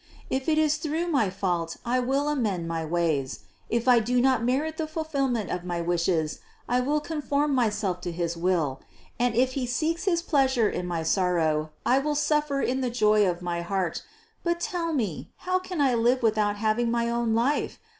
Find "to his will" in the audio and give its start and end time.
8.01-8.81